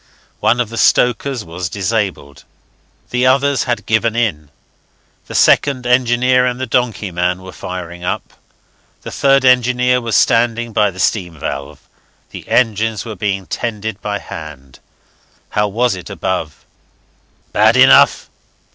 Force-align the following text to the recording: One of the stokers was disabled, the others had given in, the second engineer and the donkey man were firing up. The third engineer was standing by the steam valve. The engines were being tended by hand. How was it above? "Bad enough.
One 0.39 0.59
of 0.59 0.69
the 0.69 0.79
stokers 0.79 1.45
was 1.45 1.69
disabled, 1.69 2.43
the 3.11 3.27
others 3.27 3.65
had 3.65 3.85
given 3.85 4.15
in, 4.15 4.49
the 5.27 5.35
second 5.35 5.85
engineer 5.85 6.43
and 6.43 6.59
the 6.59 6.65
donkey 6.65 7.11
man 7.11 7.43
were 7.43 7.51
firing 7.51 8.03
up. 8.03 8.33
The 9.03 9.11
third 9.11 9.45
engineer 9.45 10.01
was 10.01 10.15
standing 10.15 10.73
by 10.73 10.89
the 10.89 10.99
steam 10.99 11.37
valve. 11.37 11.87
The 12.31 12.47
engines 12.47 13.05
were 13.05 13.15
being 13.15 13.45
tended 13.45 14.01
by 14.01 14.17
hand. 14.17 14.79
How 15.49 15.67
was 15.67 15.93
it 15.93 16.09
above? 16.09 16.65
"Bad 17.53 17.77
enough. 17.77 18.27